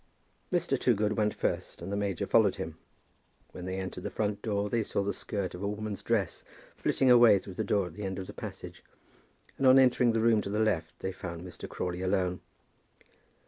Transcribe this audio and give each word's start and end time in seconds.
Mr. 0.51 0.79
Toogood 0.79 1.15
went 1.15 1.35
first, 1.35 1.79
and 1.79 1.91
the 1.91 1.95
major 1.95 2.25
followed 2.25 2.55
him. 2.55 2.75
When 3.51 3.65
they 3.65 3.77
entered 3.77 4.03
the 4.03 4.09
front 4.09 4.41
door 4.41 4.67
they 4.67 4.81
saw 4.81 5.03
the 5.03 5.13
skirt 5.13 5.53
of 5.53 5.61
a 5.61 5.67
woman's 5.67 6.01
dress 6.01 6.43
flitting 6.75 7.11
away 7.11 7.37
through 7.37 7.53
the 7.53 7.63
door 7.63 7.85
at 7.85 7.93
the 7.93 8.01
end 8.05 8.17
of 8.17 8.25
the 8.25 8.33
passage, 8.33 8.83
and 9.59 9.67
on 9.67 9.77
entering 9.77 10.13
the 10.13 10.19
room 10.19 10.41
to 10.41 10.49
the 10.49 10.57
left 10.57 10.97
they 11.01 11.11
found 11.11 11.43
Mr. 11.43 11.69
Crawley 11.69 12.01
alone. 12.01 12.41